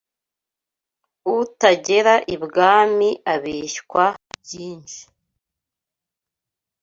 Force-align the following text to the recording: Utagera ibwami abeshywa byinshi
Utagera 1.39 2.13
ibwami 2.35 3.09
abeshywa 3.33 4.05
byinshi 4.41 5.01